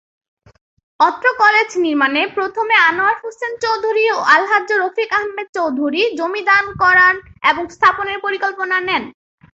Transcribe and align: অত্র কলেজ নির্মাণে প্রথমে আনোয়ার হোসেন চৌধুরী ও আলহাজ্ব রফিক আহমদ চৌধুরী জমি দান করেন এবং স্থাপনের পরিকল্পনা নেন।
অত্র 0.99 1.25
কলেজ 1.41 1.69
নির্মাণে 1.85 2.21
প্রথমে 2.37 2.75
আনোয়ার 2.89 3.17
হোসেন 3.23 3.51
চৌধুরী 3.63 4.03
ও 4.09 4.17
আলহাজ্ব 4.33 4.71
রফিক 4.77 5.09
আহমদ 5.19 5.47
চৌধুরী 5.57 6.01
জমি 6.17 6.41
দান 6.49 6.65
করেন 6.81 7.15
এবং 7.51 7.63
স্থাপনের 7.75 8.17
পরিকল্পনা 8.25 8.77
নেন। 8.87 9.03